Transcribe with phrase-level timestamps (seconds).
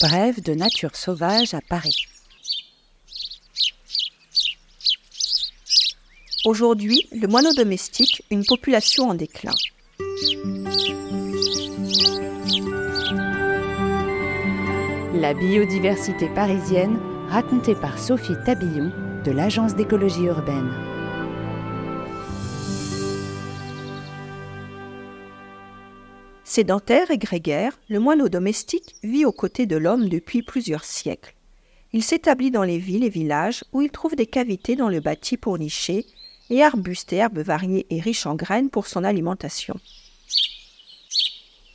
[0.00, 2.08] Brève de nature sauvage à Paris.
[6.44, 9.52] Aujourd'hui, le moineau domestique, une population en déclin.
[15.14, 16.98] La biodiversité parisienne,
[17.28, 18.90] racontée par Sophie Tabillon
[19.24, 20.93] de l'Agence d'écologie urbaine.
[26.46, 31.34] Sédentaire et grégaire, le moineau domestique vit aux côtés de l'homme depuis plusieurs siècles.
[31.94, 35.38] Il s'établit dans les villes et villages où il trouve des cavités dans le bâti
[35.38, 36.04] pour nicher
[36.50, 39.80] et arbustes et herbes variées et riches en graines pour son alimentation.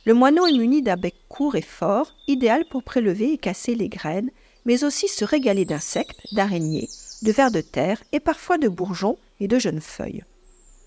[0.04, 3.88] Le moineau est muni d'un bec court et fort, idéal pour prélever et casser les
[3.88, 4.30] graines,
[4.66, 6.88] mais aussi se régaler d'insectes, d'araignées,
[7.22, 10.22] de vers de terre et parfois de bourgeons et de jeunes feuilles.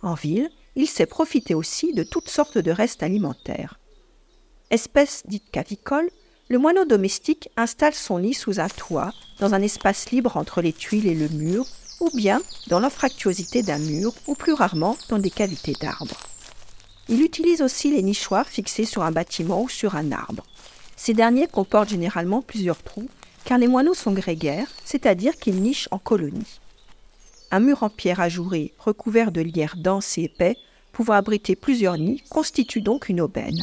[0.02, 3.80] En ville, il sait profiter aussi de toutes sortes de restes alimentaires.
[4.70, 6.10] Espèce dite cavicole,
[6.50, 10.74] le moineau domestique installe son nid sous un toit, dans un espace libre entre les
[10.74, 11.66] tuiles et le mur,
[12.00, 16.20] ou bien dans l'infractuosité d'un mur, ou plus rarement dans des cavités d'arbres.
[17.10, 20.44] Il utilise aussi les nichoirs fixés sur un bâtiment ou sur un arbre.
[20.96, 23.10] Ces derniers comportent généralement plusieurs trous,
[23.46, 26.60] car les moineaux sont grégaires, c'est-à-dire qu'ils nichent en colonies.
[27.52, 30.58] Un mur en pierre ajourée, recouvert de lierre dense et épais,
[30.92, 33.62] pouvant abriter plusieurs nids, constitue donc une aubaine.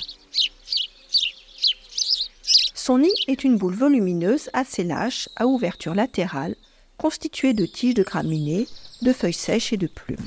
[2.91, 6.56] Son nid est une boule volumineuse assez lâche, à ouverture latérale,
[6.98, 8.66] constituée de tiges de graminées,
[9.02, 10.27] de feuilles sèches et de plumes.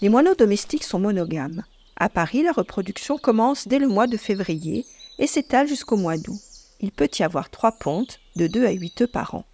[0.00, 1.62] Les moineaux domestiques sont monogames.
[1.96, 4.86] À Paris, la reproduction commence dès le mois de février
[5.18, 6.40] et s'étale jusqu'au mois d'août.
[6.80, 9.44] Il peut y avoir trois pontes, de 2 à 8 œufs par an.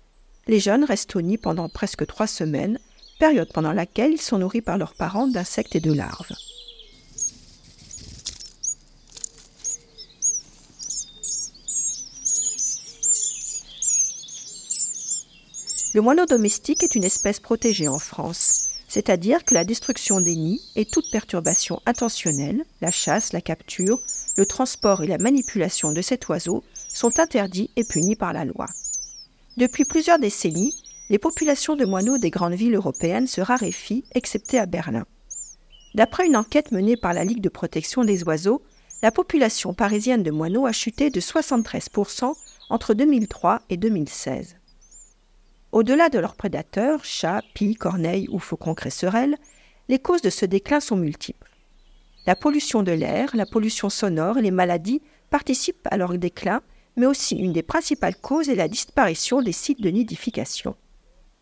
[0.47, 2.79] Les jeunes restent au nid pendant presque trois semaines,
[3.19, 6.31] période pendant laquelle ils sont nourris par leurs parents d'insectes et de larves.
[15.95, 20.61] Le moineau domestique est une espèce protégée en France, c'est-à-dire que la destruction des nids
[20.77, 23.99] et toute perturbation intentionnelle, la chasse, la capture,
[24.37, 28.67] le transport et la manipulation de cet oiseau sont interdits et punis par la loi.
[29.57, 30.75] Depuis plusieurs décennies,
[31.09, 35.07] les populations de moineaux des grandes villes européennes se raréfient, excepté à Berlin.
[35.95, 38.61] D'après une enquête menée par la Ligue de protection des oiseaux,
[39.03, 42.35] la population parisienne de moineaux a chuté de 73%
[42.69, 44.58] entre 2003 et 2016.
[45.73, 49.37] Au-delà de leurs prédateurs, chats, pies, corneilles ou faucons cresserelles,
[49.89, 51.51] les causes de ce déclin sont multiples.
[52.27, 56.63] La pollution de l'air, la pollution sonore et les maladies participent à leur déclin,
[56.97, 60.75] mais aussi une des principales causes est la disparition des sites de nidification.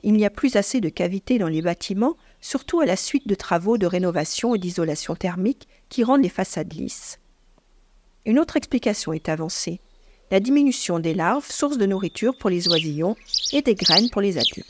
[0.03, 3.35] Il n'y a plus assez de cavités dans les bâtiments, surtout à la suite de
[3.35, 7.19] travaux de rénovation et d'isolation thermique qui rendent les façades lisses.
[8.25, 9.81] Une autre explication est avancée
[10.31, 13.17] la diminution des larves, source de nourriture pour les oisillons,
[13.53, 14.67] et des graines pour les adultes.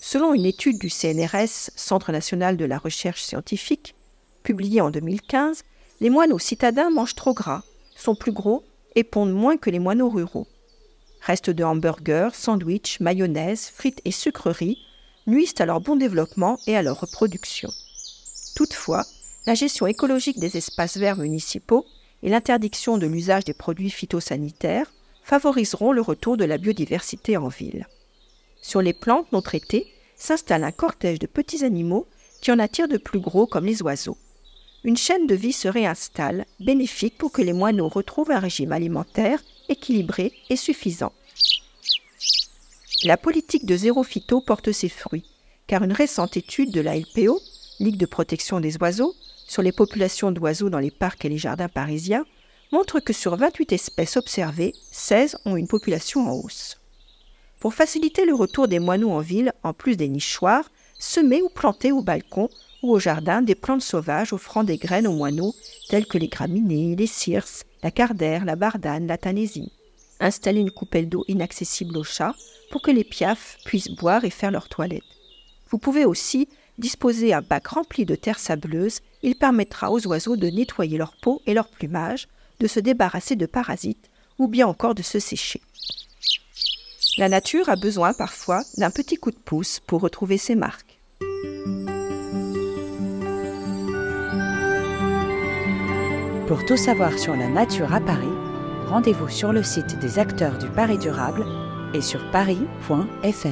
[0.00, 3.94] Selon une étude du CNRS, Centre national de la recherche scientifique,
[4.42, 5.64] publiée en 2015,
[6.00, 7.62] les moineaux citadins mangent trop gras,
[7.96, 8.64] sont plus gros
[8.94, 10.46] et pondent moins que les moineaux ruraux.
[11.20, 14.78] Restes de hamburgers, sandwichs, mayonnaise, frites et sucreries
[15.26, 17.70] nuisent à leur bon développement et à leur reproduction.
[18.54, 19.04] Toutefois,
[19.46, 21.86] la gestion écologique des espaces verts municipaux
[22.24, 24.92] et l'interdiction de l'usage des produits phytosanitaires
[25.22, 27.86] favoriseront le retour de la biodiversité en ville.
[28.60, 29.86] Sur les plantes non traitées
[30.16, 32.06] s'installe un cortège de petits animaux
[32.40, 34.16] qui en attirent de plus gros comme les oiseaux.
[34.84, 39.42] Une chaîne de vie se réinstalle, bénéfique pour que les moineaux retrouvent un régime alimentaire
[39.68, 41.12] équilibré et suffisant.
[43.02, 45.24] La politique de zéro phyto porte ses fruits,
[45.66, 47.38] car une récente étude de la LPO,
[47.80, 49.14] Ligue de protection des oiseaux,
[49.46, 52.24] sur les populations d'oiseaux dans les parcs et les jardins parisiens
[52.72, 56.80] montre que sur 28 espèces observées, 16 ont une population en hausse.
[57.60, 61.92] Pour faciliter le retour des moineaux en ville, en plus des nichoirs, semez ou plantez
[61.92, 62.48] au balcon
[62.82, 65.54] ou au jardin des plantes sauvages offrant des graines aux moineaux,
[65.88, 69.72] telles que les graminées, les circes, la cardère, la bardane, la tanésie.
[70.20, 72.34] Installez une coupelle d'eau inaccessible aux chats
[72.70, 75.02] pour que les piafs puissent boire et faire leur toilette.
[75.70, 76.48] Vous pouvez aussi
[76.78, 81.40] disposer un bac rempli de terre sableuse, il permettra aux oiseaux de nettoyer leur peau
[81.46, 82.28] et leur plumage,
[82.60, 85.60] de se débarrasser de parasites ou bien encore de se sécher.
[87.16, 90.98] La nature a besoin parfois d'un petit coup de pouce pour retrouver ses marques.
[96.48, 98.26] Pour tout savoir sur la nature à Paris,
[98.88, 101.46] rendez-vous sur le site des acteurs du Paris durable
[101.94, 103.48] et sur paris.fr.